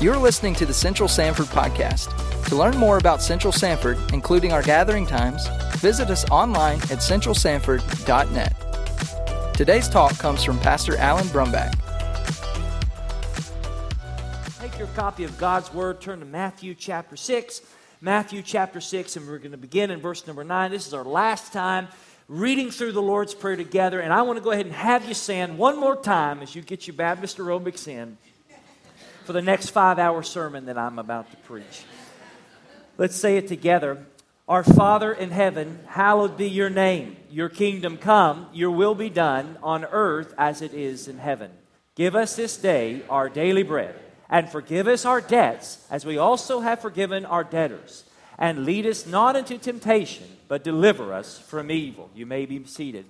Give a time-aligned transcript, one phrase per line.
[0.00, 2.14] You're listening to the Central Sanford Podcast.
[2.50, 9.56] To learn more about Central Sanford, including our gathering times, visit us online at centralsanford.net.
[9.56, 11.74] Today's talk comes from Pastor Alan Brumback.
[14.60, 17.62] Take your copy of God's Word, turn to Matthew chapter 6.
[18.00, 20.70] Matthew chapter 6, and we're going to begin in verse number 9.
[20.70, 21.88] This is our last time
[22.28, 25.14] reading through the Lord's Prayer together, and I want to go ahead and have you
[25.14, 28.16] stand one more time as you get your Baptist aerobics in
[29.28, 31.84] for the next five hour sermon that I'm about to preach.
[32.96, 34.06] Let's say it together.
[34.48, 37.14] Our Father in heaven, hallowed be your name.
[37.30, 41.50] Your kingdom come, your will be done on earth as it is in heaven.
[41.94, 43.94] Give us this day our daily bread,
[44.30, 48.04] and forgive us our debts as we also have forgiven our debtors.
[48.38, 52.08] And lead us not into temptation, but deliver us from evil.
[52.14, 53.04] You may be seated.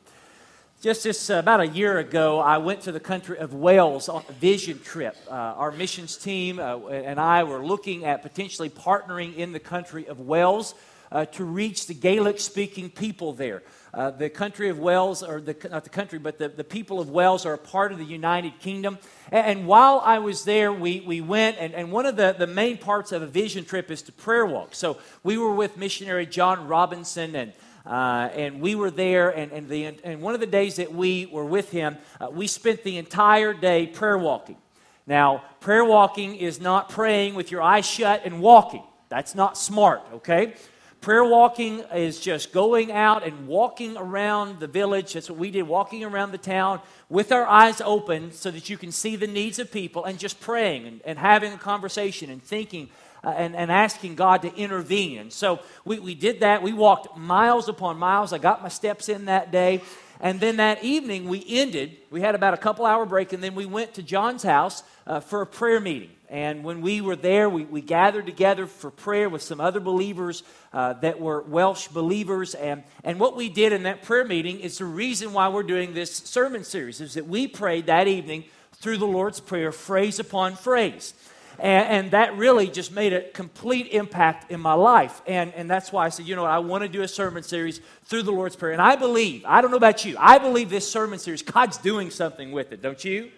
[0.81, 4.23] Just this, uh, about a year ago, I went to the country of Wales on
[4.29, 5.17] a vision trip.
[5.29, 10.07] Uh, our missions team uh, and I were looking at potentially partnering in the country
[10.07, 10.77] of Wales
[11.11, 13.65] uh, to reach the Gaelic speaking people there.
[13.93, 17.11] Uh, the country of Wales, or the, not the country, but the, the people of
[17.11, 18.99] Wales are a part of the United Kingdom.
[19.33, 22.47] And, and while I was there, we, we went, and, and one of the, the
[22.47, 24.77] main parts of a vision trip is to prayer walk.
[24.77, 27.53] So we were with missionary John Robinson and
[27.89, 31.25] uh, and we were there, and, and, the, and one of the days that we
[31.27, 34.59] were with him, uh, we spent the entire day prayer walking.
[35.07, 38.83] Now, prayer walking is not praying with your eyes shut and walking.
[39.09, 40.55] That's not smart, okay?
[41.01, 45.15] Prayer walking is just going out and walking around the village.
[45.15, 48.77] That's what we did, walking around the town with our eyes open so that you
[48.77, 52.43] can see the needs of people and just praying and, and having a conversation and
[52.43, 52.91] thinking
[53.25, 55.19] uh, and, and asking God to intervene.
[55.19, 56.63] And so we, we did that.
[56.63, 58.33] We walked miles upon miles.
[58.33, 59.83] I got my steps in that day.
[60.21, 61.97] And then that evening, we ended.
[62.11, 65.21] We had about a couple hour break, and then we went to John's house uh,
[65.21, 66.11] for a prayer meeting.
[66.29, 70.43] And when we were there, we, we gathered together for prayer with some other believers
[70.73, 72.55] uh, that were Welsh believers.
[72.55, 75.95] And, and what we did in that prayer meeting is the reason why we're doing
[75.95, 80.57] this sermon series, is that we prayed that evening through the Lord's Prayer, phrase upon
[80.57, 81.15] phrase.
[81.59, 85.21] And, and, that really just made a complete impact in my life.
[85.27, 87.43] And, and that's why I said, you know what, I want to do a sermon
[87.43, 88.73] series through the Lord's Prayer.
[88.73, 92.11] And I believe, I don't know about you, I believe this sermon series, God's doing
[92.11, 93.33] something with it, don't you?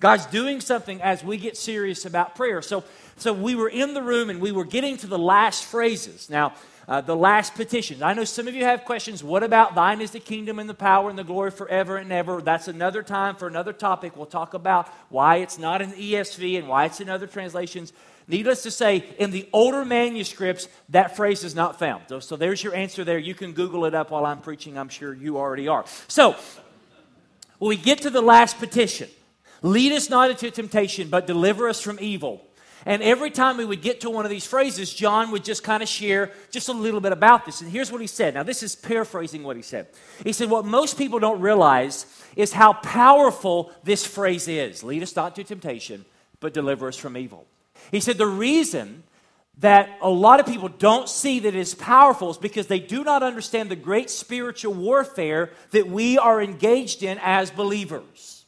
[0.00, 2.60] God's doing something as we get serious about prayer.
[2.60, 2.84] So,
[3.16, 6.28] so we were in the room and we were getting to the last phrases.
[6.28, 6.54] Now,
[6.86, 8.02] uh, the last petition.
[8.02, 9.24] I know some of you have questions.
[9.24, 12.42] What about thine is the kingdom and the power and the glory forever and ever?
[12.42, 14.16] That's another time for another topic.
[14.16, 17.92] We'll talk about why it's not in the ESV and why it's in other translations.
[18.26, 22.04] Needless to say, in the older manuscripts, that phrase is not found.
[22.08, 23.18] So, so there's your answer there.
[23.18, 24.78] You can Google it up while I'm preaching.
[24.78, 25.84] I'm sure you already are.
[26.08, 26.36] So,
[27.60, 29.08] we get to the last petition,
[29.62, 32.46] lead us not into temptation, but deliver us from evil.
[32.86, 35.82] And every time we would get to one of these phrases, John would just kind
[35.82, 37.60] of share just a little bit about this.
[37.60, 38.34] And here's what he said.
[38.34, 39.86] Now, this is paraphrasing what he said.
[40.22, 42.06] He said, What most people don't realize
[42.36, 46.04] is how powerful this phrase is lead us not to temptation,
[46.40, 47.46] but deliver us from evil.
[47.90, 49.02] He said, The reason
[49.58, 53.04] that a lot of people don't see that it is powerful is because they do
[53.04, 58.44] not understand the great spiritual warfare that we are engaged in as believers.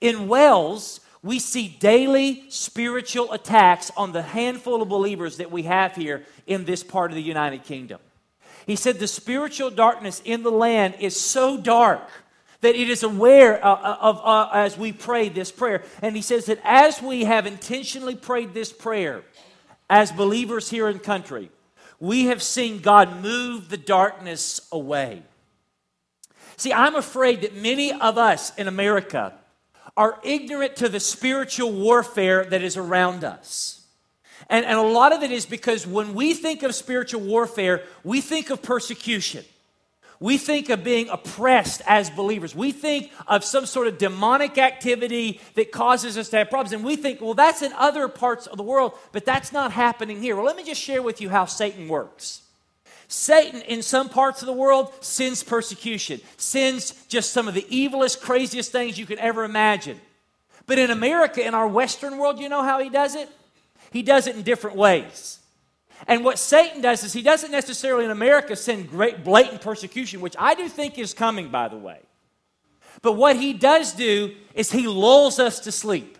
[0.00, 5.96] In Wales, we see daily spiritual attacks on the handful of believers that we have
[5.96, 7.98] here in this part of the United Kingdom.
[8.64, 12.08] He said the spiritual darkness in the land is so dark
[12.60, 15.82] that it is aware uh, uh, of, uh, as we pray this prayer.
[16.00, 19.22] And he says that as we have intentionally prayed this prayer
[19.90, 21.50] as believers here in country,
[21.98, 25.22] we have seen God move the darkness away.
[26.56, 29.34] See, I'm afraid that many of us in America
[29.96, 33.84] are ignorant to the spiritual warfare that is around us.
[34.48, 38.20] And, and a lot of it is because when we think of spiritual warfare, we
[38.20, 39.44] think of persecution.
[40.18, 42.54] We think of being oppressed as believers.
[42.54, 46.72] We think of some sort of demonic activity that causes us to have problems.
[46.72, 50.22] And we think, well, that's in other parts of the world, but that's not happening
[50.22, 50.36] here.
[50.36, 52.42] Well, let me just share with you how Satan works.
[53.08, 58.20] Satan, in some parts of the world, sends persecution, sends just some of the evilest,
[58.20, 60.00] craziest things you can ever imagine.
[60.66, 63.28] But in America, in our Western world, you know how he does it?
[63.92, 65.38] He does it in different ways.
[66.08, 70.36] And what Satan does is he doesn't necessarily in America send great blatant persecution, which
[70.38, 72.00] I do think is coming, by the way.
[73.02, 76.18] But what he does do is he lulls us to sleep.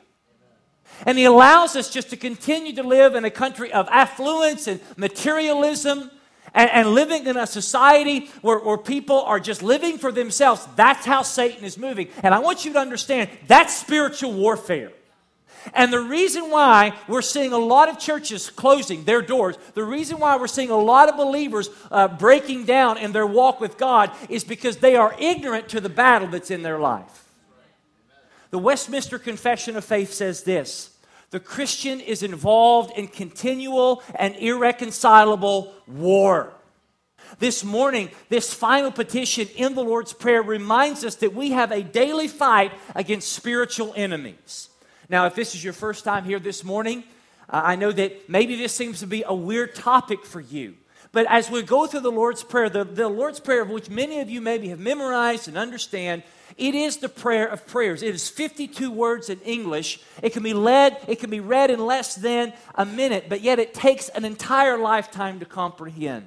[1.05, 4.81] And he allows us just to continue to live in a country of affluence and
[4.97, 6.11] materialism
[6.57, 11.07] and, and living in a society where, where people are just living for themselves, that's
[11.07, 12.09] how Satan is moving.
[12.23, 14.91] And I want you to understand that's spiritual warfare.
[15.75, 20.19] And the reason why we're seeing a lot of churches closing their doors, the reason
[20.19, 24.11] why we're seeing a lot of believers uh, breaking down in their walk with God
[24.29, 27.25] is because they are ignorant to the battle that's in their life.
[28.51, 30.96] The Westminster Confession of Faith says this
[31.31, 36.53] the Christian is involved in continual and irreconcilable war.
[37.39, 41.83] This morning, this final petition in the Lord's Prayer reminds us that we have a
[41.83, 44.71] daily fight against spiritual enemies.
[45.09, 47.05] Now, if this is your first time here this morning,
[47.49, 50.77] uh, I know that maybe this seems to be a weird topic for you.
[51.13, 54.21] But as we go through the Lord's Prayer, the, the Lord's Prayer, of which many
[54.21, 56.23] of you maybe have memorized and understand,
[56.57, 58.03] it is the prayer of prayers.
[58.03, 60.01] It is 52 words in English.
[60.23, 63.59] It can be led, it can be read in less than a minute, but yet
[63.59, 66.27] it takes an entire lifetime to comprehend.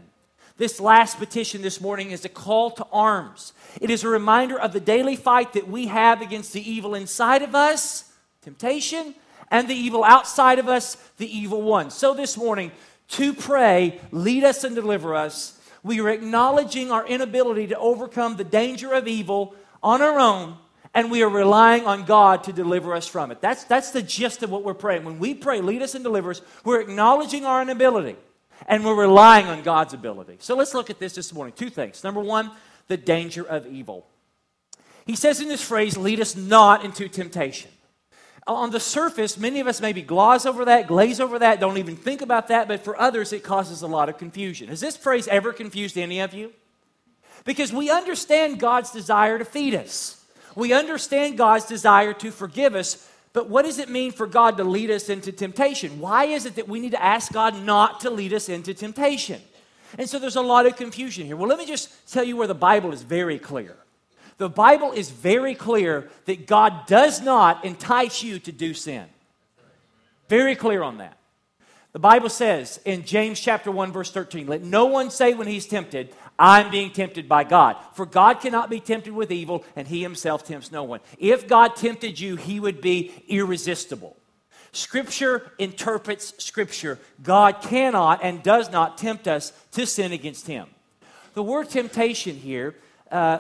[0.58, 3.54] This last petition this morning is a call to arms.
[3.80, 7.42] It is a reminder of the daily fight that we have against the evil inside
[7.42, 8.10] of us
[8.42, 9.14] temptation,
[9.52, 11.92] and the evil outside of us, the evil one.
[11.92, 12.72] So this morning,
[13.10, 18.44] to pray, lead us and deliver us, we are acknowledging our inability to overcome the
[18.44, 20.58] danger of evil on our own,
[20.94, 23.42] and we are relying on God to deliver us from it.
[23.42, 25.06] That's, that's the gist of what we're praying.
[25.06, 28.16] When we pray, lead us and deliver us, we're acknowledging our inability,
[28.68, 30.38] and we're relying on God's ability.
[30.40, 31.54] So let's look at this this morning.
[31.56, 32.04] Two things.
[32.04, 32.52] Number one,
[32.88, 34.08] the danger of evil.
[35.06, 37.72] He says in this phrase, lead us not into temptation
[38.50, 41.96] on the surface, many of us maybe gloss over that, glaze over that, don't even
[41.96, 44.70] think about that, but for others, it causes a lot of confusion.
[44.70, 46.52] Has this phrase ever confused any of you?
[47.46, 50.24] Because we understand God's desire to feed us,
[50.56, 54.64] we understand God's desire to forgive us, but what does it mean for God to
[54.64, 56.00] lead us into temptation?
[56.00, 59.42] Why is it that we need to ask God not to lead us into temptation?
[59.98, 61.36] And so there's a lot of confusion here.
[61.36, 63.76] Well, let me just tell you where the Bible is very clear.
[64.38, 69.06] The Bible is very clear that God does not entice you to do sin.
[70.30, 71.18] Very clear on that.
[71.92, 75.66] The Bible says in James chapter 1 verse 13, let no one say when he's
[75.66, 77.76] tempted, I'm being tempted by God.
[77.94, 81.02] For God cannot be tempted with evil and he himself tempts no one.
[81.20, 84.16] If God tempted you, he would be irresistible.
[84.72, 87.00] Scripture interprets Scripture.
[87.24, 90.68] God cannot and does not tempt us to sin against Him.
[91.34, 92.76] The word temptation here
[93.12, 93.40] uh,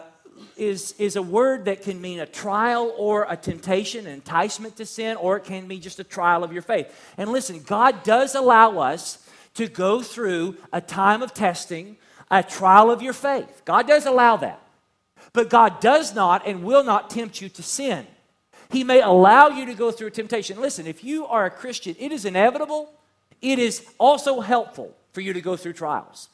[0.58, 4.86] is, is a word that can mean a trial or a temptation, an enticement to
[4.86, 6.88] sin, or it can mean just a trial of your faith.
[7.18, 9.26] And listen, God does allow us
[9.56, 11.98] to go through a time of testing,
[12.32, 13.64] a trial of your faith.
[13.66, 14.62] God does allow that.
[15.34, 18.08] But God does not and will not tempt you to sin.
[18.70, 20.62] He may allow you to go through a temptation.
[20.62, 22.92] Listen, if you are a Christian, it is inevitable,
[23.42, 26.30] it is also helpful for you to go through trials.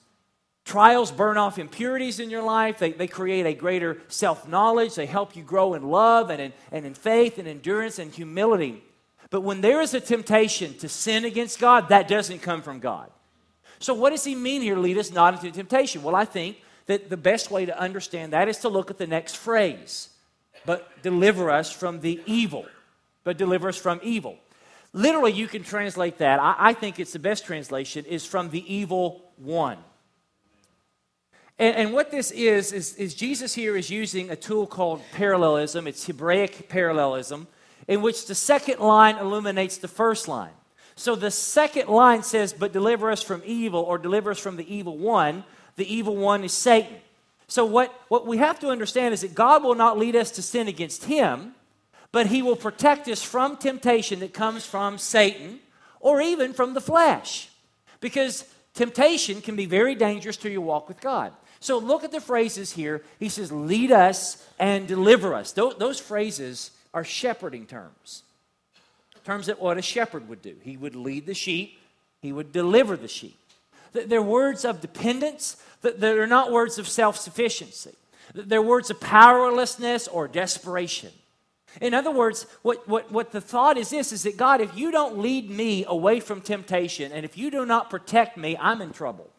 [0.66, 2.80] Trials burn off impurities in your life.
[2.80, 4.96] They, they create a greater self knowledge.
[4.96, 8.84] They help you grow in love and in, and in faith and endurance and humility.
[9.30, 13.12] But when there is a temptation to sin against God, that doesn't come from God.
[13.80, 14.78] So, what does he mean here?
[14.78, 16.04] Lead us not into temptation.
[16.04, 19.08] Well, I think that the best way to understand that is to look at the
[19.08, 20.10] next phrase.
[20.66, 22.66] But deliver us from the evil.
[23.24, 24.38] But deliver us from evil.
[24.94, 26.40] Literally, you can translate that.
[26.40, 29.78] I, I think it's the best translation is from the evil one.
[31.58, 35.88] And, and, what this is, is, is Jesus here is using a tool called parallelism.
[35.88, 37.48] It's Hebraic parallelism,
[37.88, 40.52] in which the second line illuminates the first line.
[40.96, 44.74] So the second line says, But deliver us from evil, or deliver us from the
[44.74, 45.44] evil one.
[45.76, 46.98] The evil one is Satan.
[47.48, 50.42] So what, what we have to understand is that God will not lead us to
[50.42, 51.54] sin against him,
[52.12, 55.60] but he will protect us from temptation that comes from Satan
[56.00, 57.50] or even from the flesh.
[58.00, 61.34] Because temptation can be very dangerous to your walk with God.
[61.60, 63.02] So look at the phrases here.
[63.20, 65.52] He says, lead us and deliver us.
[65.52, 68.24] Those, those phrases are shepherding terms,
[69.26, 70.56] terms that what a shepherd would do.
[70.62, 71.80] He would lead the sheep,
[72.22, 73.38] he would deliver the sheep.
[73.92, 77.96] They're words of dependence, they're not words of self sufficiency.
[78.34, 81.12] They're words of powerlessness or desperation.
[81.82, 84.92] In other words, what, what, what the thought is this is that God, if you
[84.92, 88.92] don't lead me away from temptation and if you do not protect me, I'm in
[88.92, 89.30] trouble.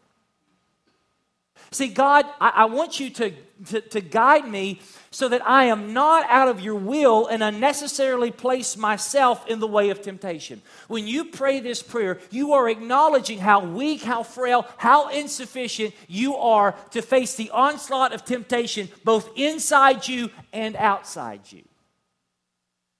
[1.71, 3.33] See, God, I, I want you to,
[3.67, 8.31] to, to guide me so that I am not out of your will and unnecessarily
[8.31, 10.61] place myself in the way of temptation.
[10.87, 16.35] When you pray this prayer, you are acknowledging how weak, how frail, how insufficient you
[16.35, 21.63] are to face the onslaught of temptation both inside you and outside you.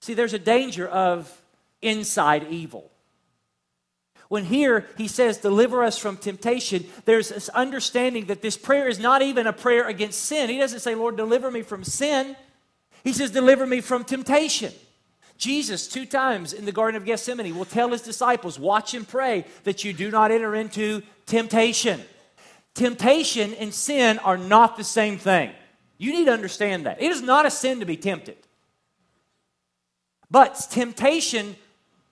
[0.00, 1.30] See, there's a danger of
[1.82, 2.90] inside evil.
[4.28, 8.98] When here he says, deliver us from temptation, there's this understanding that this prayer is
[8.98, 10.50] not even a prayer against sin.
[10.50, 12.36] He doesn't say, Lord, deliver me from sin.
[13.04, 14.72] He says, deliver me from temptation.
[15.38, 19.46] Jesus, two times in the Garden of Gethsemane, will tell his disciples, Watch and pray
[19.62, 22.02] that you do not enter into temptation.
[22.74, 25.52] Temptation and sin are not the same thing.
[25.96, 27.00] You need to understand that.
[27.00, 28.36] It is not a sin to be tempted.
[30.28, 31.56] But temptation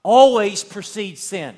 [0.03, 1.57] always precedes sin.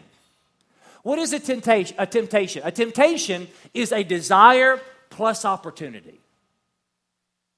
[1.08, 1.96] What is a temptation?
[1.98, 2.60] A temptation.
[2.66, 6.20] A temptation is a desire plus opportunity.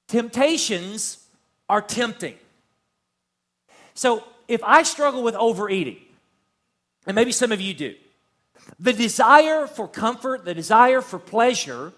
[0.07, 1.27] Temptations
[1.67, 2.35] are tempting.
[3.93, 5.97] So if I struggle with overeating,
[7.05, 7.95] and maybe some of you do,
[8.79, 11.91] the desire for comfort, the desire for pleasure,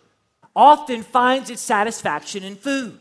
[0.56, 2.98] often finds its satisfaction in food.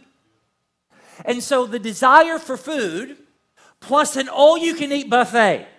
[1.25, 3.17] And so the desire for food
[3.81, 5.72] plus an all you can eat buffet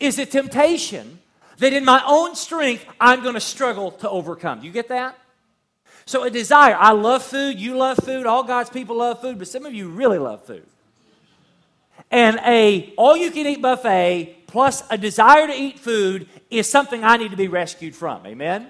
[0.00, 1.18] is a temptation
[1.58, 4.62] that in my own strength I'm going to struggle to overcome.
[4.62, 5.18] You get that?
[6.04, 9.48] So a desire, I love food, you love food, all God's people love food, but
[9.48, 10.66] some of you really love food.
[12.10, 17.04] And a all you can eat buffet plus a desire to eat food is something
[17.04, 18.26] I need to be rescued from.
[18.26, 18.68] Amen.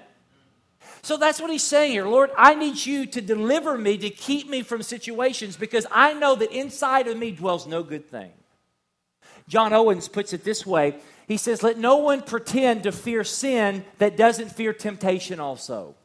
[1.01, 2.07] So that's what he's saying here.
[2.07, 6.35] Lord, I need you to deliver me, to keep me from situations because I know
[6.35, 8.31] that inside of me dwells no good thing.
[9.49, 10.95] John Owens puts it this way
[11.27, 15.95] He says, Let no one pretend to fear sin that doesn't fear temptation also.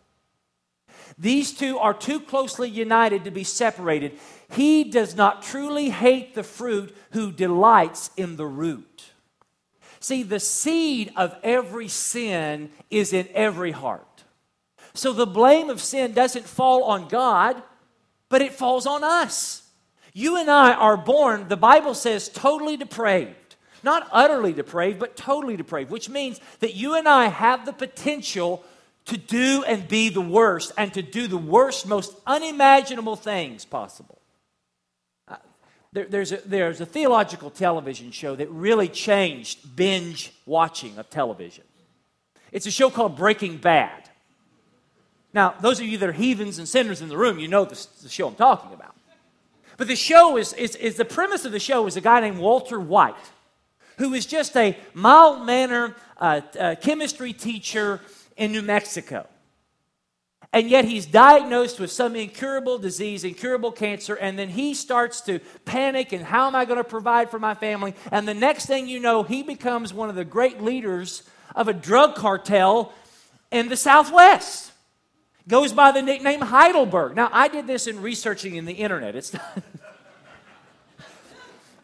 [1.18, 4.18] These two are too closely united to be separated.
[4.52, 9.10] He does not truly hate the fruit who delights in the root.
[10.00, 14.04] See, the seed of every sin is in every heart.
[14.94, 17.60] So the blame of sin doesn't fall on God,
[18.28, 19.68] but it falls on us.
[20.12, 23.47] You and I are born, the Bible says, totally depraved.
[23.82, 28.64] Not utterly depraved, but totally depraved, which means that you and I have the potential
[29.06, 34.20] to do and be the worst and to do the worst, most unimaginable things possible.
[35.26, 35.37] Uh,
[35.92, 41.64] there, there's, a, there's a theological television show that really changed binge watching of television.
[42.52, 44.08] It's a show called Breaking Bad.
[45.32, 47.87] Now, those of you that are heathens and sinners in the room, you know the,
[48.02, 48.94] the show I'm talking about.
[49.76, 52.38] But the show is, is, is, the premise of the show is a guy named
[52.38, 53.14] Walter White,
[53.98, 58.00] who is just a mild mannered uh, uh, chemistry teacher
[58.36, 59.26] in New Mexico.
[60.52, 65.40] And yet he's diagnosed with some incurable disease, incurable cancer, and then he starts to
[65.66, 67.94] panic and how am I going to provide for my family?
[68.10, 71.22] And the next thing you know, he becomes one of the great leaders
[71.54, 72.94] of a drug cartel
[73.50, 74.72] in the Southwest
[75.46, 77.16] goes by the nickname Heidelberg.
[77.16, 79.16] Now, I did this in researching in the internet.
[79.16, 79.62] It's not.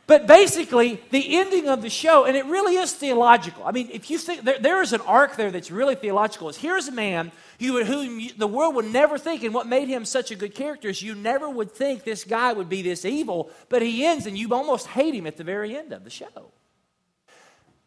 [0.06, 3.64] But basically, the ending of the show, and it really is theological.
[3.64, 6.58] I mean, if you think there, there is an arc there that's really theological, is
[6.58, 10.30] here's a man who, who the world would never think, and what made him such
[10.30, 13.80] a good character is you never would think this guy would be this evil, but
[13.80, 16.52] he ends, and you almost hate him at the very end of the show.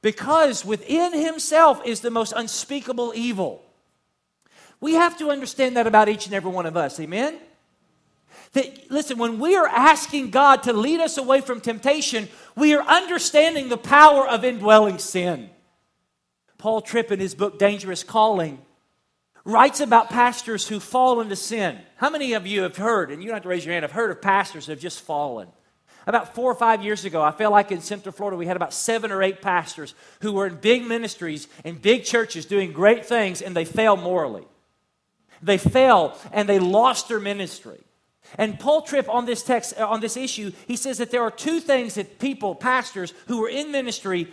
[0.01, 3.63] Because within himself is the most unspeakable evil.
[4.79, 6.99] We have to understand that about each and every one of us.
[6.99, 7.39] Amen?
[8.53, 12.81] That, listen, when we are asking God to lead us away from temptation, we are
[12.81, 15.49] understanding the power of indwelling sin.
[16.57, 18.59] Paul Tripp, in his book Dangerous Calling,
[19.43, 21.79] writes about pastors who fall into sin.
[21.97, 23.91] How many of you have heard, and you don't have to raise your hand, have
[23.91, 25.47] heard of pastors who have just fallen?
[26.07, 28.73] About four or five years ago, I felt like in Central Florida, we had about
[28.73, 33.41] seven or eight pastors who were in big ministries in big churches doing great things,
[33.41, 34.45] and they failed morally.
[35.41, 37.79] They fell and they lost their ministry.
[38.35, 41.31] And Paul Tripp on this text, uh, on this issue, he says that there are
[41.31, 44.27] two things that people, pastors who were in ministry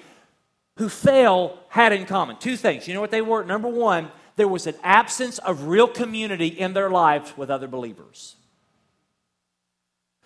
[0.77, 2.37] who fail had in common.
[2.39, 2.89] Two things.
[2.89, 3.45] You know what they were?
[3.45, 8.37] Number one, there was an absence of real community in their lives with other believers.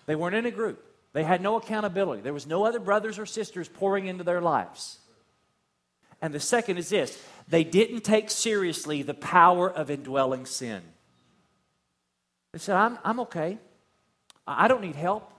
[0.07, 0.83] They weren't in a group.
[1.13, 2.21] They had no accountability.
[2.21, 4.97] There was no other brothers or sisters pouring into their lives.
[6.21, 10.81] And the second is this they didn't take seriously the power of indwelling sin.
[12.53, 13.57] They said, I'm, I'm okay.
[14.47, 15.31] I don't need help.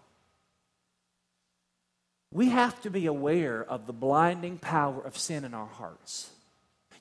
[2.32, 6.30] We have to be aware of the blinding power of sin in our hearts.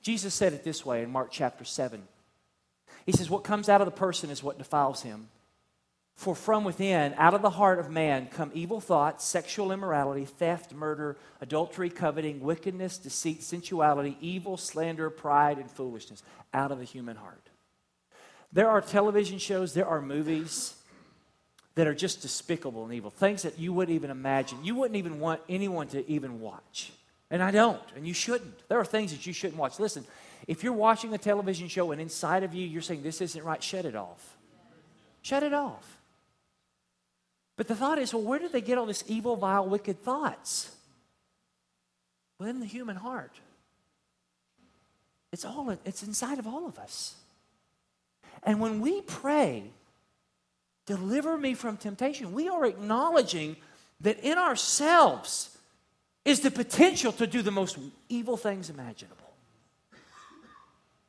[0.01, 2.01] Jesus said it this way in Mark chapter 7.
[3.05, 5.27] He says, What comes out of the person is what defiles him.
[6.15, 10.73] For from within, out of the heart of man, come evil thoughts, sexual immorality, theft,
[10.73, 16.23] murder, adultery, coveting, wickedness, deceit, sensuality, evil, slander, pride, and foolishness.
[16.53, 17.48] Out of the human heart.
[18.51, 20.73] There are television shows, there are movies
[21.75, 24.57] that are just despicable and evil, things that you wouldn't even imagine.
[24.63, 26.91] You wouldn't even want anyone to even watch.
[27.31, 28.67] And I don't, and you shouldn't.
[28.67, 29.79] There are things that you shouldn't watch.
[29.79, 30.03] Listen,
[30.47, 33.61] if you're watching a television show and inside of you you're saying, This isn't right,
[33.61, 34.35] shut it off.
[35.21, 35.99] Shut it off.
[37.55, 40.71] But the thought is, well, where did they get all these evil, vile, wicked thoughts?
[42.39, 43.33] Within the human heart.
[45.31, 47.15] It's all it's inside of all of us.
[48.43, 49.63] And when we pray,
[50.85, 53.55] deliver me from temptation, we are acknowledging
[54.01, 55.57] that in ourselves
[56.25, 57.77] is the potential to do the most
[58.07, 59.15] evil things imaginable.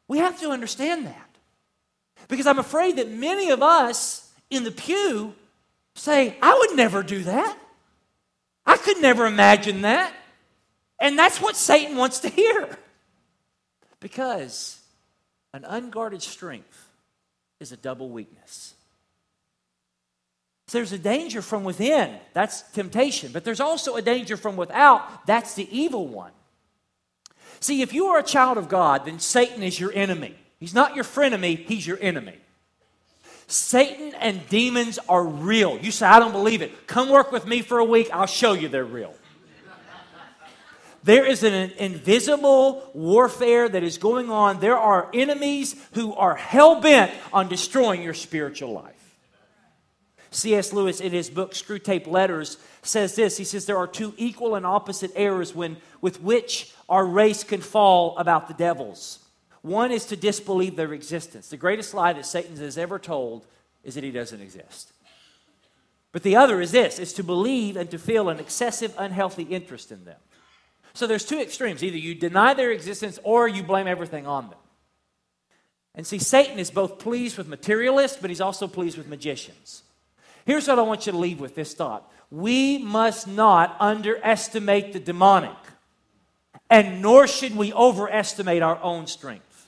[0.08, 1.30] We have to understand that.
[2.28, 5.34] Because I'm afraid that many of us in the pew
[5.94, 7.56] say, I would never do that.
[8.66, 10.12] I could never imagine that.
[10.98, 12.76] And that's what Satan wants to hear.
[14.00, 14.80] Because
[15.52, 16.89] an unguarded strength
[17.60, 18.74] is a double weakness.
[20.66, 25.26] So there's a danger from within, that's temptation, but there's also a danger from without,
[25.26, 26.32] that's the evil one.
[27.58, 30.34] See, if you are a child of God, then Satan is your enemy.
[30.58, 32.38] He's not your frenemy, he's your enemy.
[33.48, 35.76] Satan and demons are real.
[35.78, 36.86] You say, I don't believe it.
[36.86, 39.14] Come work with me for a week, I'll show you they're real.
[41.02, 44.60] There is an invisible warfare that is going on.
[44.60, 48.96] There are enemies who are hell bent on destroying your spiritual life.
[50.30, 50.72] C.S.
[50.72, 54.66] Lewis, in his book Screwtape Letters, says this He says, There are two equal and
[54.66, 59.18] opposite errors when, with which our race can fall about the devils.
[59.62, 61.48] One is to disbelieve their existence.
[61.48, 63.46] The greatest lie that Satan has ever told
[63.84, 64.92] is that he doesn't exist.
[66.12, 69.92] But the other is this is to believe and to feel an excessive, unhealthy interest
[69.92, 70.18] in them.
[70.92, 71.82] So there's two extremes.
[71.82, 74.58] Either you deny their existence or you blame everything on them.
[75.94, 79.82] And see, Satan is both pleased with materialists, but he's also pleased with magicians.
[80.46, 85.00] Here's what I want you to leave with this thought we must not underestimate the
[85.00, 85.56] demonic,
[86.68, 89.66] and nor should we overestimate our own strength.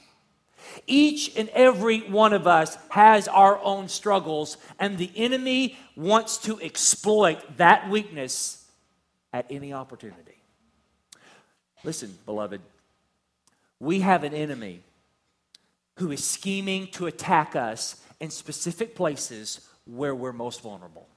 [0.86, 6.60] Each and every one of us has our own struggles, and the enemy wants to
[6.60, 8.64] exploit that weakness
[9.32, 10.31] at any opportunity.
[11.84, 12.60] Listen, beloved,
[13.80, 14.82] we have an enemy
[15.96, 21.08] who is scheming to attack us in specific places where we're most vulnerable.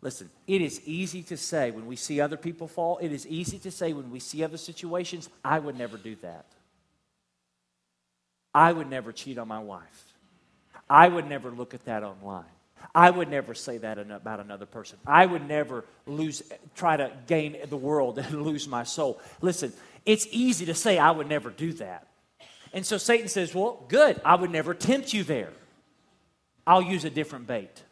[0.00, 3.58] Listen, it is easy to say when we see other people fall, it is easy
[3.60, 6.46] to say when we see other situations, I would never do that.
[8.52, 10.12] I would never cheat on my wife.
[10.90, 12.44] I would never look at that online.
[12.94, 14.98] I would never say that about another person.
[15.06, 16.42] I would never lose,
[16.74, 19.20] try to gain the world and lose my soul.
[19.40, 19.72] Listen,
[20.04, 22.06] it's easy to say, I would never do that.
[22.72, 25.52] And so Satan says, Well, good, I would never tempt you there.
[26.66, 27.82] I'll use a different bait.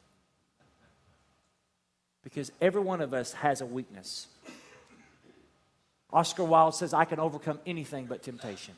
[2.23, 4.27] Because every one of us has a weakness.
[6.13, 8.75] Oscar Wilde says, I can overcome anything but temptation.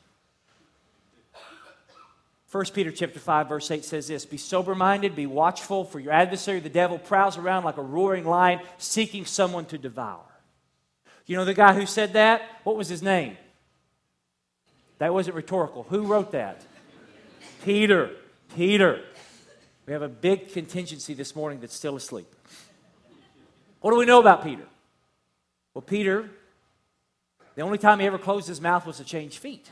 [2.53, 6.13] 1 Peter chapter 5 verse 8 says this, be sober minded, be watchful for your
[6.13, 10.21] adversary the devil prowls around like a roaring lion seeking someone to devour.
[11.25, 12.43] You know the guy who said that?
[12.65, 13.39] What was his name?
[14.99, 15.85] That wasn't rhetorical.
[15.85, 16.61] Who wrote that?
[17.65, 18.11] Peter.
[18.55, 19.03] Peter.
[19.87, 22.33] We have a big contingency this morning that's still asleep.
[23.81, 24.67] What do we know about Peter?
[25.73, 26.31] Well, Peter,
[27.55, 29.71] the only time he ever closed his mouth was to change feet.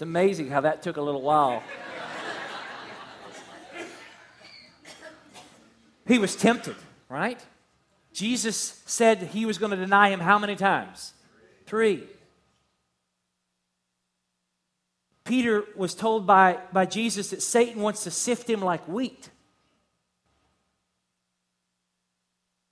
[0.00, 1.62] It's amazing how that took a little while.
[6.06, 6.76] he was tempted,
[7.10, 7.38] right?
[8.14, 11.12] Jesus said he was going to deny him how many times?
[11.66, 12.04] Three.
[15.24, 19.28] Peter was told by, by Jesus that Satan wants to sift him like wheat.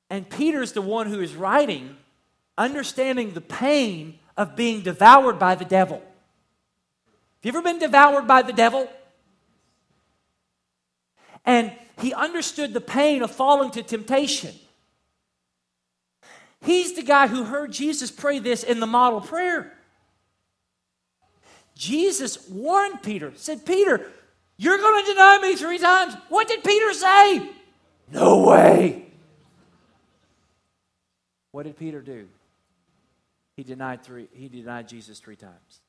[0.08, 1.98] And Peter's the one who is writing,
[2.56, 6.02] understanding the pain of being devoured by the devil.
[7.42, 8.90] Have you ever been devoured by the devil?
[11.44, 14.54] And he understood the pain of falling to temptation.
[16.62, 19.72] He's the guy who heard Jesus pray this in the model prayer.
[21.74, 24.04] Jesus warned Peter, said, Peter,
[24.56, 26.14] you're going to deny me three times.
[26.28, 27.50] What did Peter say?
[28.12, 29.06] No way.
[31.52, 32.28] What did Peter do?
[33.56, 35.80] He denied three, he denied Jesus three times.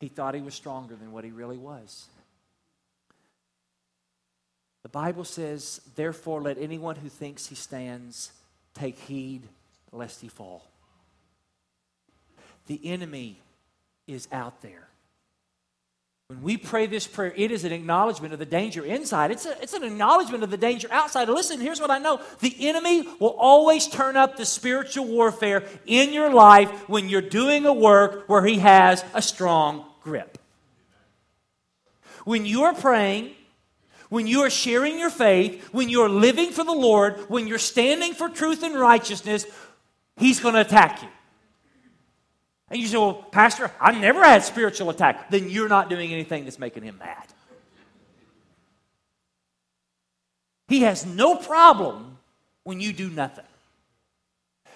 [0.00, 2.06] He thought he was stronger than what he really was.
[4.82, 8.32] The Bible says, Therefore, let anyone who thinks he stands
[8.74, 9.42] take heed
[9.92, 10.64] lest he fall.
[12.66, 13.40] The enemy
[14.06, 14.88] is out there.
[16.28, 19.30] When we pray this prayer, it is an acknowledgement of the danger inside.
[19.30, 21.26] It's, a, it's an acknowledgement of the danger outside.
[21.30, 26.12] Listen, here's what I know the enemy will always turn up the spiritual warfare in
[26.12, 30.38] your life when you're doing a work where he has a strong grip.
[32.24, 33.34] When you're praying
[34.08, 38.14] when you are sharing your faith, when you're living for the Lord, when you're standing
[38.14, 39.46] for truth and righteousness,
[40.16, 41.08] He's going to attack you.
[42.70, 45.30] And you say, Well, Pastor, I've never had spiritual attack.
[45.30, 47.26] Then you're not doing anything that's making Him mad.
[50.68, 52.18] He has no problem
[52.64, 53.44] when you do nothing.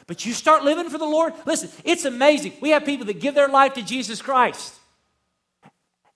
[0.06, 1.32] But you start living for the Lord.
[1.46, 2.54] Listen, it's amazing.
[2.60, 4.74] We have people that give their life to Jesus Christ.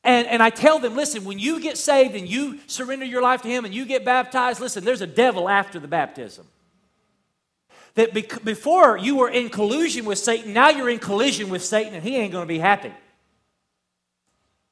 [0.06, 3.42] And, and I tell them, listen, when you get saved and you surrender your life
[3.42, 6.46] to Him and you get baptized, listen, there's a devil after the baptism.
[7.94, 8.14] That
[8.44, 12.14] before you were in collusion with Satan, now you're in collision with Satan and he
[12.14, 12.92] ain't going to be happy.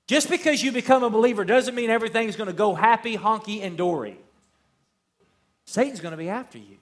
[0.07, 3.77] Just because you become a believer doesn't mean everything's going to go happy, honky, and
[3.77, 4.16] dory.
[5.64, 6.77] Satan's going to be after you.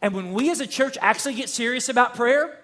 [0.00, 2.56] And when we as a church actually get serious about prayer,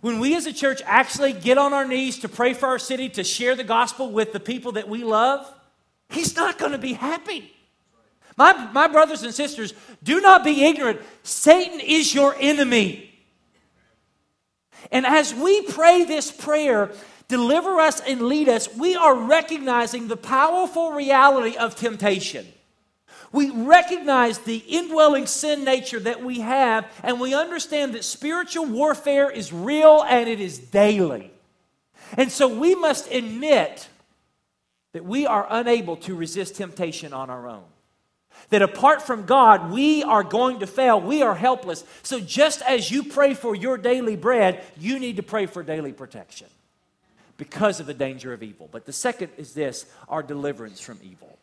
[0.00, 3.08] when we as a church actually get on our knees to pray for our city,
[3.10, 5.52] to share the gospel with the people that we love,
[6.08, 7.52] he's not going to be happy.
[8.36, 11.00] My, my brothers and sisters, do not be ignorant.
[11.22, 13.10] Satan is your enemy.
[14.92, 16.92] And as we pray this prayer,
[17.28, 22.46] deliver us and lead us, we are recognizing the powerful reality of temptation.
[23.32, 29.30] We recognize the indwelling sin nature that we have, and we understand that spiritual warfare
[29.30, 31.30] is real and it is daily.
[32.16, 33.88] And so we must admit
[34.92, 37.64] that we are unable to resist temptation on our own.
[38.50, 41.00] That apart from God, we are going to fail.
[41.00, 41.84] We are helpless.
[42.02, 45.92] So just as you pray for your daily bread, you need to pray for daily
[45.92, 46.46] protection
[47.38, 48.68] because of the danger of evil.
[48.70, 51.35] But the second is this our deliverance from evil.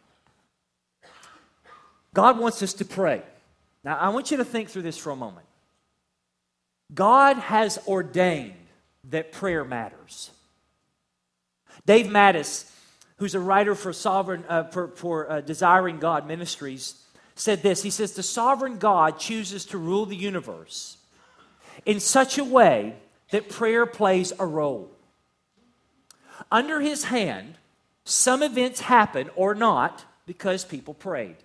[2.14, 3.22] God wants us to pray.
[3.84, 5.48] Now, I want you to think through this for a moment.
[6.94, 8.54] God has ordained
[9.10, 10.32] that prayer matters.
[11.86, 12.72] Dave Mathis,
[13.18, 17.04] who's a writer for Sovereign uh, for, for uh, Desiring God Ministries,
[17.36, 17.82] said this.
[17.82, 20.98] He says, "The sovereign God chooses to rule the universe
[21.86, 22.96] in such a way
[23.32, 24.92] that prayer plays a role.
[26.52, 27.56] Under His hand,
[28.06, 31.38] some events happen or not because people prayed.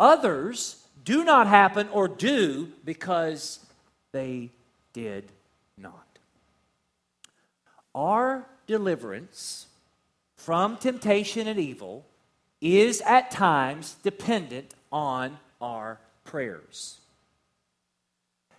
[0.00, 3.60] Others do not happen or do because
[4.12, 4.48] they
[4.94, 5.30] did
[5.76, 6.06] not.
[7.94, 9.66] Our deliverance
[10.36, 12.06] from temptation and evil
[12.62, 17.00] is at times dependent on our prayers.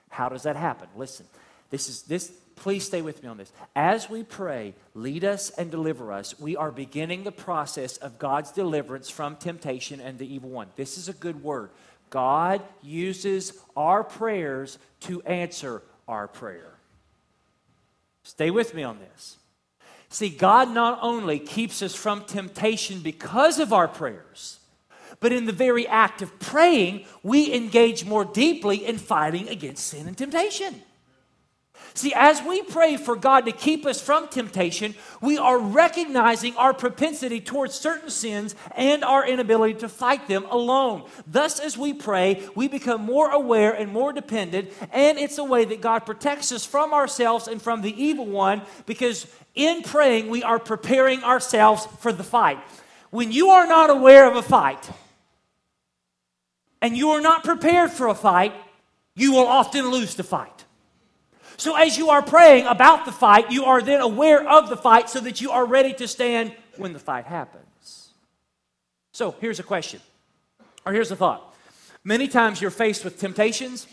[0.10, 0.90] How does that happen?
[0.96, 1.26] Listen,
[1.72, 3.52] this is this Please stay with me on this.
[3.76, 8.52] As we pray, lead us and deliver us, we are beginning the process of God's
[8.52, 10.68] deliverance from temptation and the evil one.
[10.76, 11.72] This is a good word.
[12.12, 16.76] God uses our prayers to answer our prayer.
[18.22, 19.38] Stay with me on this.
[20.10, 24.60] See, God not only keeps us from temptation because of our prayers,
[25.20, 30.08] but in the very act of praying, we engage more deeply in fighting against sin
[30.08, 30.84] and temptation.
[31.94, 36.74] See, as we pray for God to keep us from temptation, we are recognizing our
[36.74, 41.10] propensity towards certain sins and our inability to fight them alone.
[41.28, 45.66] Thus, as we pray, we become more aware and more dependent, and it's a way
[45.66, 50.44] that God protects us from ourselves and from the evil one because in praying, we
[50.44, 52.60] are preparing ourselves for the fight.
[53.10, 54.90] When you are not aware of a fight
[56.82, 58.54] and you are not prepared for a fight,
[59.16, 60.61] you will often lose the fight.
[61.62, 65.12] So, as you are praying about the fight, you are then aware of the fight
[65.12, 68.10] so that you are ready to stand when the fight happens.
[69.12, 70.00] So, here's a question,
[70.88, 71.54] or here's a thought.
[72.04, 73.86] Many times you're faced with temptations,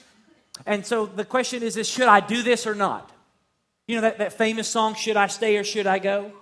[0.64, 3.12] and so the question is, is should I do this or not?
[3.86, 6.32] You know that, that famous song, Should I Stay or Should I Go?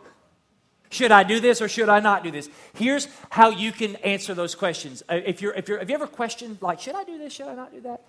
[0.90, 2.48] Should I do this or should I not do this?
[2.74, 5.02] Here's how you can answer those questions.
[5.08, 7.32] Uh, if you're, if you're, have you ever questioned, like, should I do this?
[7.32, 8.02] Should I not do that?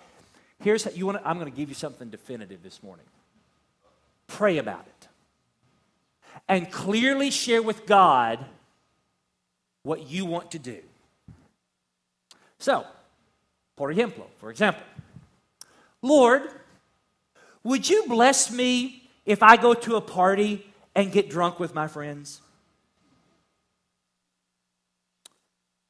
[0.60, 3.06] Here's how you want I'm going to give you something definitive this morning.
[4.28, 5.08] Pray about it.
[6.48, 8.44] And clearly share with God
[9.84, 10.80] what you want to do.
[12.60, 12.86] So,
[13.76, 14.84] por ejemplo, for example,
[16.02, 16.44] Lord,
[17.64, 20.66] would you bless me if I go to a party
[20.96, 22.42] and get drunk with my friends?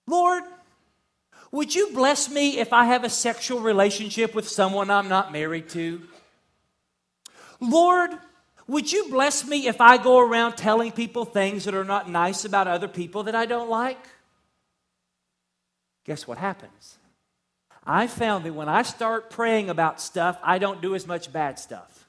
[0.06, 0.44] Lord,
[1.52, 5.70] would you bless me if I have a sexual relationship with someone I'm not married
[5.70, 6.02] to?
[7.60, 8.12] Lord,
[8.68, 12.46] would you bless me if I go around telling people things that are not nice
[12.46, 14.04] about other people that I don't like?
[16.06, 16.98] Guess what happens?
[17.86, 21.58] I found that when I start praying about stuff, I don't do as much bad
[21.58, 22.06] stuff.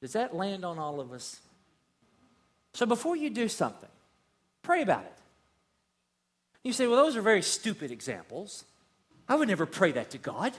[0.00, 1.40] Does that land on all of us?
[2.72, 3.90] So before you do something,
[4.62, 5.12] Pray about it.
[6.62, 8.64] You say, well, those are very stupid examples.
[9.28, 10.52] I would never pray that to God.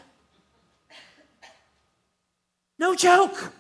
[2.80, 3.54] No joke.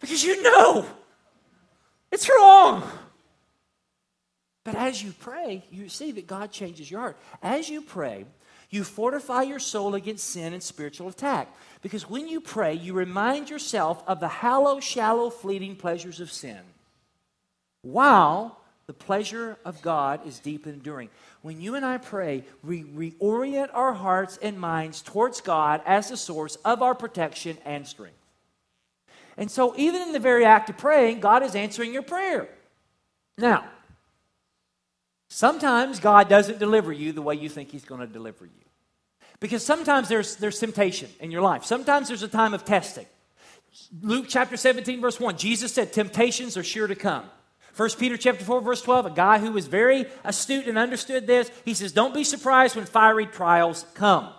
[0.00, 0.86] Because you know
[2.10, 2.82] it's wrong.
[4.64, 7.16] But as you pray, you see that God changes your heart.
[7.42, 8.24] As you pray,
[8.70, 11.54] you fortify your soul against sin and spiritual attack.
[11.82, 16.60] Because when you pray, you remind yourself of the hollow, shallow, fleeting pleasures of sin,
[17.82, 18.59] while
[18.90, 21.10] the pleasure of God is deep and enduring.
[21.42, 26.16] When you and I pray, we reorient our hearts and minds towards God as the
[26.16, 28.18] source of our protection and strength.
[29.36, 32.48] And so, even in the very act of praying, God is answering your prayer.
[33.38, 33.64] Now,
[35.28, 38.50] sometimes God doesn't deliver you the way you think He's going to deliver you.
[39.38, 43.06] Because sometimes there's, there's temptation in your life, sometimes there's a time of testing.
[44.02, 47.22] Luke chapter 17, verse 1, Jesus said, Temptations are sure to come.
[47.76, 51.50] 1 Peter chapter 4, verse 12, a guy who was very astute and understood this,
[51.64, 54.30] he says, Don't be surprised when fiery trials come.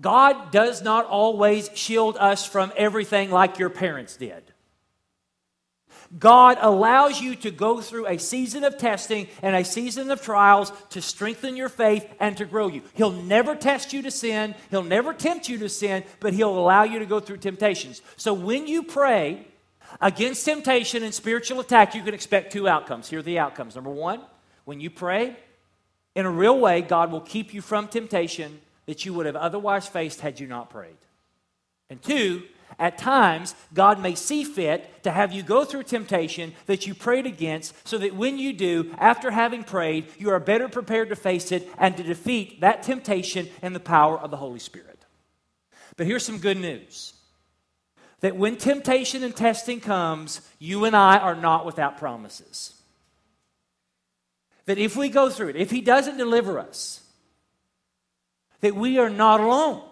[0.00, 4.52] God does not always shield us from everything like your parents did.
[6.16, 10.72] God allows you to go through a season of testing and a season of trials
[10.90, 12.82] to strengthen your faith and to grow you.
[12.94, 16.84] He'll never test you to sin, He'll never tempt you to sin, but He'll allow
[16.84, 18.00] you to go through temptations.
[18.16, 19.46] So when you pray
[20.00, 23.08] against temptation and spiritual attack, you can expect two outcomes.
[23.08, 23.74] Here are the outcomes.
[23.74, 24.20] Number one,
[24.64, 25.36] when you pray
[26.14, 29.86] in a real way, God will keep you from temptation that you would have otherwise
[29.86, 30.96] faced had you not prayed.
[31.90, 32.42] And two,
[32.78, 37.26] at times, God may see fit to have you go through temptation that you prayed
[37.26, 41.50] against so that when you do, after having prayed, you are better prepared to face
[41.50, 45.04] it and to defeat that temptation in the power of the Holy Spirit.
[45.96, 47.14] But here's some good news
[48.20, 52.74] that when temptation and testing comes, you and I are not without promises.
[54.66, 57.02] That if we go through it, if He doesn't deliver us,
[58.60, 59.82] that we are not alone.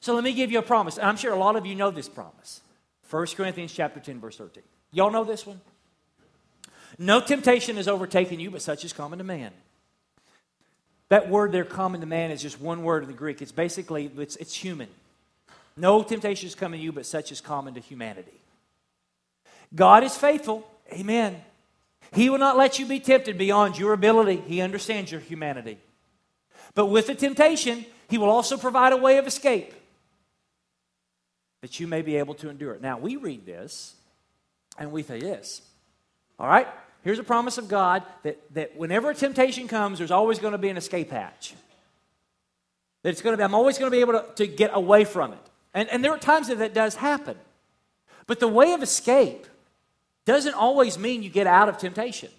[0.00, 0.98] So let me give you a promise.
[0.98, 2.62] I'm sure a lot of you know this promise.
[3.10, 4.62] 1 Corinthians chapter 10, verse 13.
[4.92, 5.60] Y'all know this one?
[6.98, 9.52] No temptation has overtaken you, but such is common to man.
[11.08, 13.42] That word there, common to man, is just one word in the Greek.
[13.42, 14.88] It's basically, it's, it's human.
[15.80, 18.38] No temptation has come to you, but such is common to humanity.
[19.74, 20.68] God is faithful.
[20.92, 21.40] Amen.
[22.12, 24.36] He will not let you be tempted beyond your ability.
[24.46, 25.78] He understands your humanity.
[26.74, 29.72] But with the temptation, He will also provide a way of escape
[31.62, 32.82] that you may be able to endure it.
[32.82, 33.94] Now, we read this
[34.76, 35.62] and we say this.
[36.38, 36.68] All right?
[37.02, 40.58] Here's a promise of God that, that whenever a temptation comes, there's always going to
[40.58, 41.54] be an escape hatch.
[43.02, 45.04] That it's going to be, I'm always going to be able to, to get away
[45.04, 45.49] from it.
[45.74, 47.36] And, and there are times that that does happen.
[48.26, 49.46] But the way of escape
[50.24, 52.30] doesn't always mean you get out of temptation.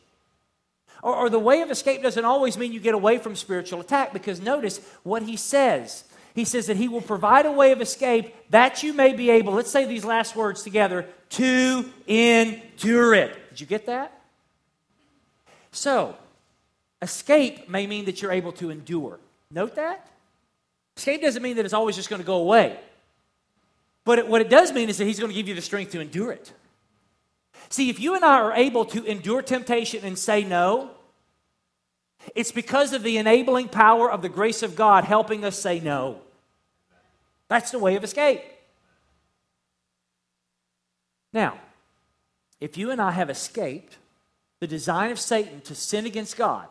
[1.04, 4.14] Or, or, the way of escape doesn't always mean you get away from spiritual attack
[4.14, 6.04] because notice what he says.
[6.36, 9.54] He says that he will provide a way of escape that you may be able,
[9.54, 13.50] let's say these last words together, to endure it.
[13.50, 14.22] Did you get that?
[15.72, 16.16] So,
[17.02, 19.20] escape may mean that you're able to endure.
[19.50, 20.08] Note that?
[20.96, 22.78] Escape doesn't mean that it's always just going to go away.
[24.04, 26.00] But what it does mean is that he's going to give you the strength to
[26.00, 26.52] endure it.
[27.70, 30.92] See, if you and I are able to endure temptation and say no,
[32.36, 36.22] it's because of the enabling power of the grace of God helping us say no.
[37.48, 38.42] That's the way of escape.
[41.34, 41.60] Now,
[42.60, 43.98] if you and I have escaped
[44.60, 46.68] the design of Satan to sin against God,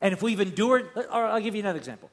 [0.00, 2.10] and if we've endured, I'll give you another example.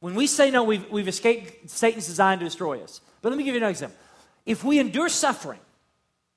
[0.00, 3.00] When we say no, we've, we've escaped Satan's design to destroy us.
[3.22, 3.98] But let me give you an example.
[4.44, 5.60] If we endure suffering,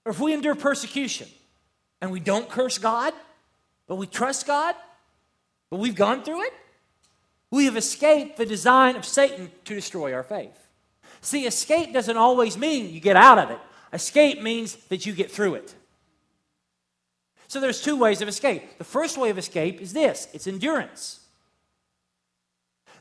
[0.05, 1.27] or if we endure persecution,
[2.01, 3.13] and we don't curse God,
[3.87, 4.75] but we trust God,
[5.69, 6.53] but we've gone through it,
[7.51, 10.67] we have escaped the design of Satan to destroy our faith.
[11.21, 13.59] See, escape doesn't always mean you get out of it.
[13.91, 15.75] Escape means that you get through it.
[17.47, 18.77] So there's two ways of escape.
[18.77, 21.21] The first way of escape is this it's endurance.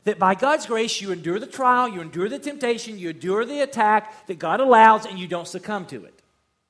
[0.05, 3.61] That by God's grace, you endure the trial, you endure the temptation, you endure the
[3.61, 6.21] attack that God allows, and you don't succumb to it.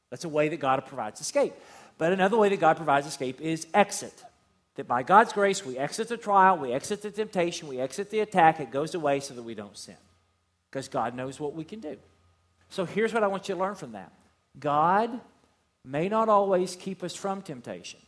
[0.09, 1.53] That's a way that God provides escape.
[1.97, 4.23] But another way that God provides escape is exit.
[4.75, 8.21] That by God's grace, we exit the trial, we exit the temptation, we exit the
[8.21, 9.97] attack, it goes away so that we don't sin.
[10.69, 11.97] Because God knows what we can do.
[12.69, 14.11] So here's what I want you to learn from that
[14.57, 15.19] God
[15.83, 17.99] may not always keep us from temptation,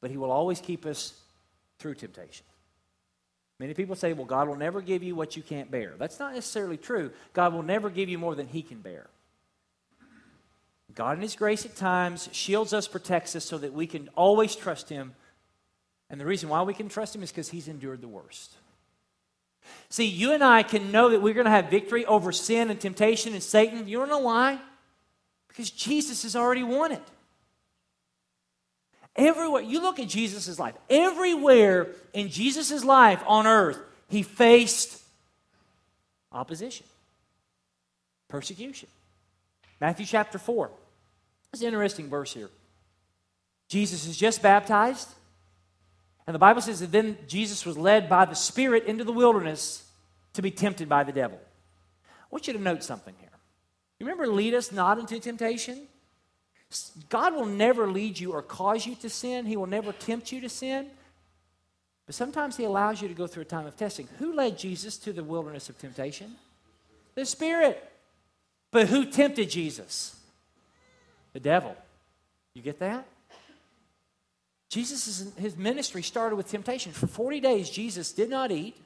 [0.00, 1.18] but He will always keep us
[1.78, 2.44] through temptation.
[3.58, 5.94] Many people say, well, God will never give you what you can't bear.
[5.98, 7.10] That's not necessarily true.
[7.32, 9.08] God will never give you more than He can bear.
[10.94, 14.54] God, in His grace at times, shields us, protects us so that we can always
[14.54, 15.14] trust Him.
[16.08, 18.54] And the reason why we can trust Him is because He's endured the worst.
[19.90, 22.80] See, you and I can know that we're going to have victory over sin and
[22.80, 23.88] temptation and Satan.
[23.88, 24.58] You don't know why?
[25.48, 27.02] Because Jesus has already won it.
[29.18, 33.78] Everywhere, you look at Jesus' life, everywhere in Jesus' life on earth,
[34.08, 35.02] he faced
[36.30, 36.86] opposition,
[38.28, 38.88] persecution.
[39.80, 40.70] Matthew chapter 4.
[41.52, 42.48] It's an interesting verse here.
[43.68, 45.08] Jesus is just baptized,
[46.26, 49.84] and the Bible says that then Jesus was led by the Spirit into the wilderness
[50.34, 51.40] to be tempted by the devil.
[52.04, 53.30] I want you to note something here.
[53.98, 55.88] You remember, lead us not into temptation?
[57.08, 60.40] God will never lead you or cause you to sin, He will never tempt you
[60.40, 60.86] to sin.
[62.06, 64.08] But sometimes He allows you to go through a time of testing.
[64.18, 66.36] Who led Jesus to the wilderness of temptation?
[67.14, 67.82] The Spirit.
[68.70, 70.14] But who tempted Jesus?
[71.32, 71.76] The devil.
[72.54, 73.06] You get that?
[74.68, 76.92] Jesus, his ministry started with temptation.
[76.92, 78.76] For 40 days, Jesus did not eat.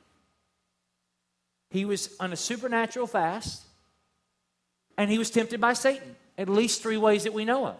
[1.70, 3.62] He was on a supernatural fast,
[4.96, 7.76] and he was tempted by Satan, at least three ways that we know of.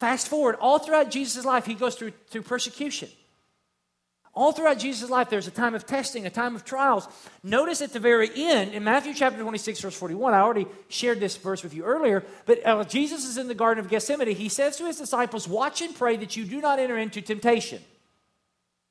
[0.00, 3.08] Fast forward, all throughout Jesus' life, he goes through, through persecution.
[4.34, 7.08] All throughout Jesus' life, there's a time of testing, a time of trials.
[7.42, 11.38] Notice at the very end, in Matthew chapter 26, verse 41, I already shared this
[11.38, 14.36] verse with you earlier, but uh, Jesus is in the Garden of Gethsemane.
[14.36, 17.82] He says to his disciples, Watch and pray that you do not enter into temptation.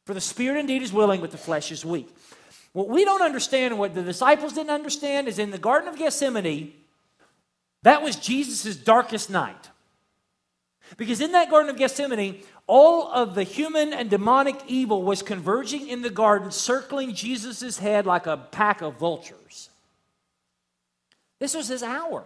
[0.07, 2.09] For the spirit indeed is willing, but the flesh is weak.
[2.73, 5.97] What we don't understand and what the disciples didn't understand is in the Garden of
[5.97, 6.73] Gethsemane,
[7.85, 9.69] that was Jesus' darkest night.
[10.97, 15.87] Because in that Garden of Gethsemane, all of the human and demonic evil was converging
[15.87, 19.69] in the garden, circling Jesus' head like a pack of vultures.
[21.39, 22.23] This was his hour,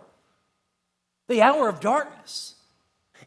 [1.27, 2.55] the hour of darkness.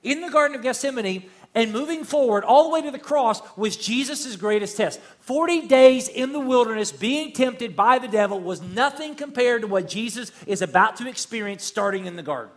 [0.02, 3.76] In the Garden of Gethsemane, and moving forward all the way to the cross was
[3.76, 5.00] Jesus' greatest test.
[5.20, 9.88] 40 days in the wilderness being tempted by the devil was nothing compared to what
[9.88, 12.54] Jesus is about to experience starting in the garden.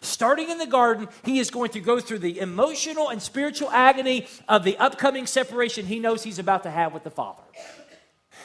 [0.00, 4.28] Starting in the garden, he is going to go through the emotional and spiritual agony
[4.48, 7.42] of the upcoming separation he knows he's about to have with the Father.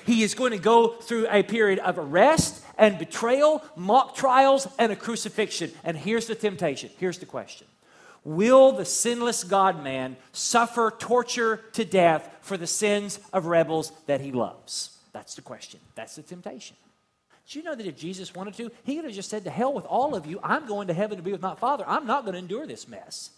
[0.06, 4.92] He is going to go through a period of arrest and betrayal, mock trials, and
[4.92, 5.72] a crucifixion.
[5.84, 6.90] And here's the temptation.
[6.98, 7.68] Here's the question
[8.26, 14.20] Will the sinless God man suffer torture to death for the sins of rebels that
[14.20, 14.98] he loves?
[15.14, 15.80] That's the question.
[15.94, 16.76] That's the temptation.
[17.48, 19.74] Do you know that if Jesus wanted to, he could have just said, To hell
[19.74, 20.40] with all of you.
[20.44, 21.84] I'm going to heaven to be with my Father.
[21.88, 23.30] I'm not going to endure this mess.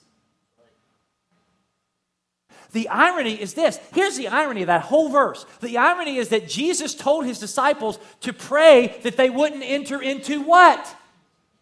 [2.72, 3.80] The irony is this.
[3.94, 5.46] Here's the irony of that whole verse.
[5.62, 10.42] The irony is that Jesus told his disciples to pray that they wouldn't enter into
[10.42, 10.96] what?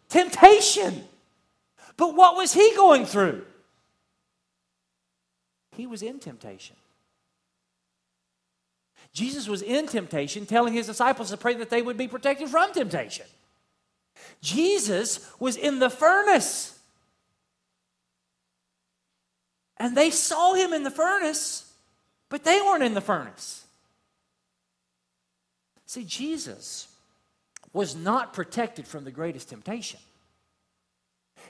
[0.08, 1.04] Temptation.
[1.96, 3.44] But what was he going through?
[5.76, 6.76] He was in temptation.
[9.12, 12.72] Jesus was in temptation, telling his disciples to pray that they would be protected from
[12.72, 13.26] temptation.
[14.40, 16.78] Jesus was in the furnace.
[19.78, 21.72] And they saw him in the furnace,
[22.28, 23.64] but they weren't in the furnace.
[25.86, 26.88] See, Jesus
[27.72, 30.00] was not protected from the greatest temptation.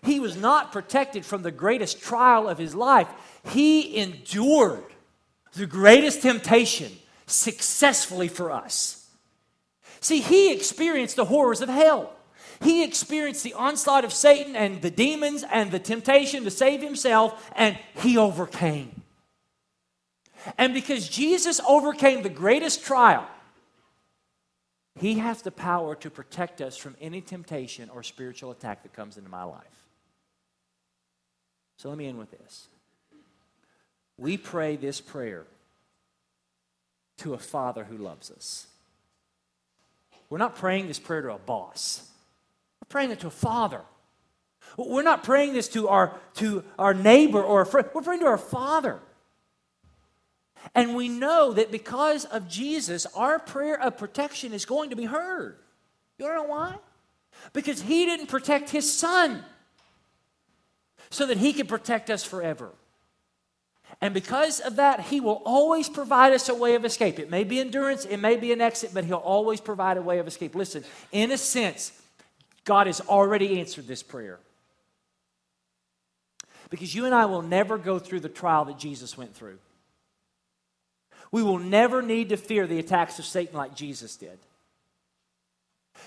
[0.05, 3.09] He was not protected from the greatest trial of his life.
[3.51, 4.85] He endured
[5.55, 6.93] the greatest temptation
[7.27, 9.09] successfully for us.
[10.01, 12.13] See, he experienced the horrors of hell.
[12.63, 17.51] He experienced the onslaught of Satan and the demons and the temptation to save himself,
[17.55, 19.03] and he overcame.
[20.57, 23.27] And because Jesus overcame the greatest trial,
[24.99, 29.19] he has the power to protect us from any temptation or spiritual attack that comes
[29.19, 29.86] into my life.
[31.77, 32.69] So let me end with this.
[34.19, 35.45] We pray this prayer
[37.19, 38.67] to a father who loves us.
[40.31, 42.09] We're not praying this prayer to a boss.
[42.81, 43.83] We're praying it to a father.
[44.77, 47.89] We're not praying this to our, to our neighbor or a friend.
[47.95, 48.99] We're praying to our father.
[50.75, 55.05] And we know that because of Jesus, our prayer of protection is going to be
[55.05, 55.57] heard.
[56.19, 56.77] You don't know why?
[57.53, 59.45] Because he didn't protect his son
[61.11, 62.71] so that he can protect us forever.
[64.01, 67.19] And because of that, He will always provide us a way of escape.
[67.19, 70.19] It may be endurance, it may be an exit, but He'll always provide a way
[70.19, 70.55] of escape.
[70.55, 71.93] Listen, in a sense,
[72.65, 74.39] God has already answered this prayer.
[76.69, 79.59] Because you and I will never go through the trial that Jesus went through.
[81.31, 84.39] We will never need to fear the attacks of Satan like Jesus did.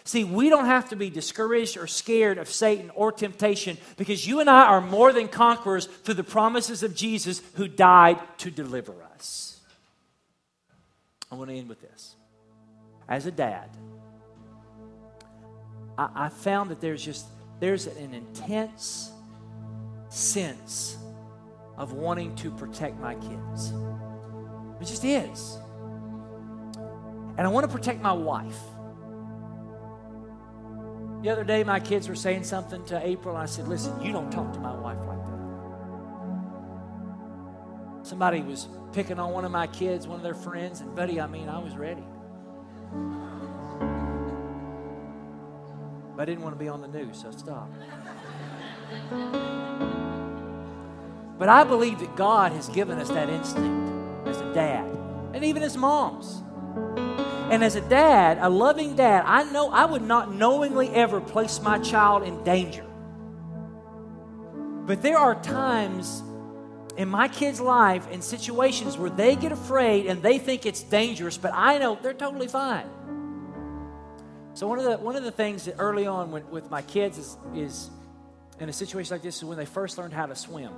[0.03, 4.39] See, we don't have to be discouraged or scared of Satan or temptation because you
[4.39, 8.93] and I are more than conquerors through the promises of Jesus who died to deliver
[9.13, 9.59] us.
[11.31, 12.15] I want to end with this.
[13.07, 13.69] As a dad,
[15.97, 17.25] I, I found that there's just
[17.59, 19.11] there's an intense
[20.09, 20.97] sense
[21.77, 23.73] of wanting to protect my kids.
[24.81, 25.57] It just is.
[27.37, 28.57] And I want to protect my wife.
[31.21, 34.13] The other day, my kids were saying something to April, and I said, Listen, you
[34.13, 35.39] don't talk to my wife like that.
[38.07, 41.27] Somebody was picking on one of my kids, one of their friends, and buddy, I
[41.27, 42.05] mean, I was ready.
[46.15, 47.69] But I didn't want to be on the news, so stop.
[51.37, 54.89] But I believe that God has given us that instinct as a dad,
[55.33, 56.43] and even as moms.
[57.51, 61.59] And as a dad, a loving dad, I know I would not knowingly ever place
[61.61, 62.85] my child in danger.
[64.85, 66.21] But there are times
[66.95, 71.37] in my kid's life in situations where they get afraid and they think it's dangerous,
[71.37, 72.89] but I know they're totally fine.
[74.53, 77.17] So one of the one of the things that early on when, with my kids
[77.17, 77.89] is, is
[78.59, 80.73] in a situation like this is when they first learned how to swim.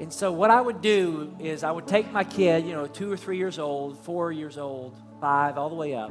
[0.00, 3.12] And so what I would do is I would take my kid, you know, two
[3.12, 6.10] or three years old, four years old, five, all the way up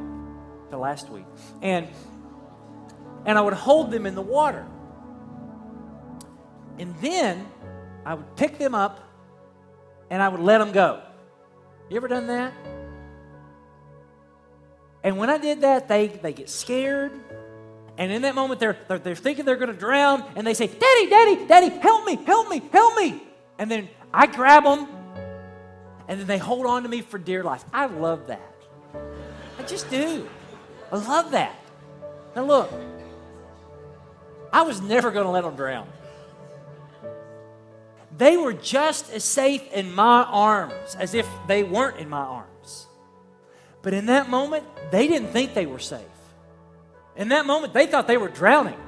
[0.69, 1.25] to last week.
[1.63, 1.87] And
[3.25, 4.63] and I would hold them in the water.
[6.77, 7.47] And then
[8.05, 8.99] I would pick them up
[10.11, 11.01] and I would let them go.
[11.89, 12.53] You ever done that?
[15.03, 17.11] And when I did that, they, they get scared.
[17.97, 20.23] And in that moment, they're, they're, they're thinking they're going to drown.
[20.35, 23.21] And they say, Daddy, Daddy, Daddy, help me, help me, help me
[23.59, 24.87] and then I grab them,
[26.07, 27.63] and then they hold on to me for dear life.
[27.71, 28.55] I love that.
[29.59, 30.27] I just do.
[30.91, 31.55] I love that.
[32.35, 32.71] Now, look,
[34.51, 35.87] I was never going to let them drown.
[38.17, 42.87] They were just as safe in my arms as if they weren't in my arms.
[43.81, 46.01] But in that moment, they didn't think they were safe.
[47.15, 48.79] In that moment, they thought they were drowning.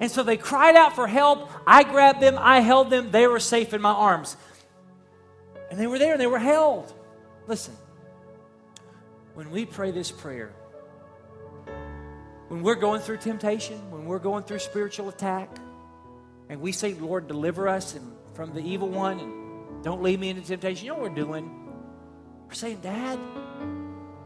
[0.00, 1.50] And so they cried out for help.
[1.66, 4.36] I grabbed them, I held them, they were safe in my arms.
[5.70, 6.92] And they were there, and they were held.
[7.46, 7.76] Listen,
[9.34, 10.52] when we pray this prayer,
[12.48, 15.56] when we're going through temptation, when we're going through spiritual attack,
[16.48, 20.30] and we say, Lord, deliver us and from the evil one and don't lead me
[20.30, 21.48] into temptation, you know what we're doing?
[22.48, 23.18] We're saying, Dad,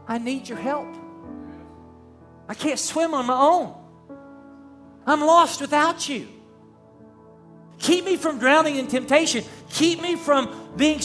[0.07, 0.87] I need your help.
[2.49, 3.84] I can't swim on my own.
[5.05, 6.27] I'm lost without you.
[7.79, 9.43] Keep me from drowning in temptation.
[9.69, 10.99] Keep me from being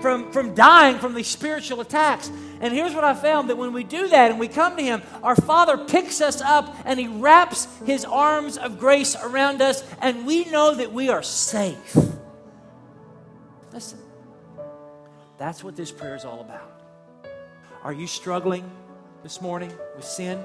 [0.00, 2.30] from, from dying from these spiritual attacks.
[2.60, 5.02] And here's what I found that when we do that and we come to Him,
[5.22, 10.26] our Father picks us up and He wraps His arms of grace around us, and
[10.26, 11.96] we know that we are safe.
[13.72, 13.98] Listen,
[15.38, 16.82] that's what this prayer is all about.
[17.82, 18.70] Are you struggling
[19.22, 20.42] this morning with sin?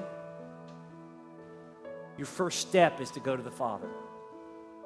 [2.16, 3.88] Your first step is to go to the Father.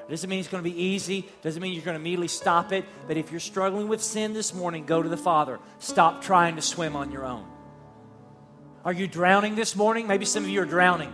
[0.00, 1.28] It doesn't mean it's going to be easy.
[1.42, 2.84] Doesn't mean you're going to immediately stop it.
[3.06, 5.60] But if you're struggling with sin this morning, go to the Father.
[5.78, 7.46] Stop trying to swim on your own.
[8.84, 10.08] Are you drowning this morning?
[10.08, 11.12] Maybe some of you are drowning.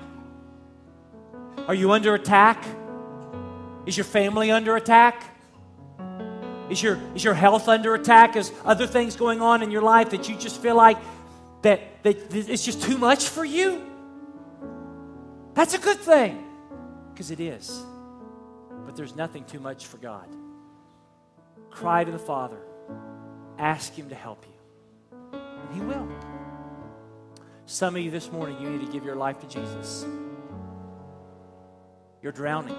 [1.68, 2.64] Are you under attack?
[3.84, 5.22] Is your family under attack?
[6.70, 8.34] Is your, is your health under attack?
[8.36, 10.96] Is other things going on in your life that you just feel like
[11.62, 13.84] that, that it's just too much for you?
[15.56, 16.44] That's a good thing
[17.12, 17.82] because it is.
[18.84, 20.28] But there's nothing too much for God.
[21.70, 22.58] Cry to the Father,
[23.58, 26.06] ask Him to help you, and He will.
[27.64, 30.06] Some of you this morning, you need to give your life to Jesus.
[32.22, 32.76] You're drowning,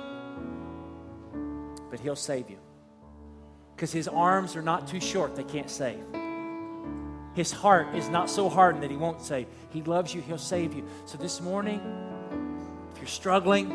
[1.89, 2.59] but He'll save you
[3.75, 6.03] because His arms are not too short, they can't save.
[7.34, 9.47] His heart is not so hardened that He won't save.
[9.71, 10.88] He loves you, He'll save you.
[11.05, 11.82] So this morning,
[13.07, 13.69] you're struggling,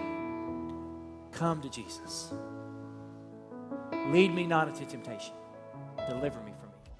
[1.32, 2.34] come to Jesus.
[4.08, 5.32] Lead me not into temptation,
[6.06, 6.92] deliver me from evil.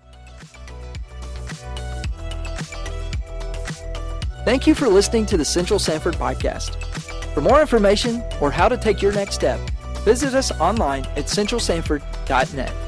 [4.46, 6.82] Thank you for listening to the Central Sanford podcast.
[7.34, 9.60] For more information or how to take your next step,
[10.00, 12.81] visit us online at centralsanford.net.